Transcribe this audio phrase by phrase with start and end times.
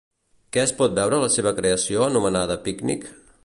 [0.55, 3.07] Què es pot veure a la seva creació anomenada Pícnic?